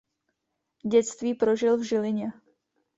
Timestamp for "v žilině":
1.77-2.31